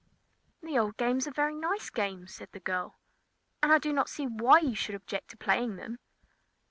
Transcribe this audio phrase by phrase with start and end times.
[0.63, 2.97] "The old games are very nice games," said the girl,
[3.61, 5.99] "and I do not see why you should object to playing them."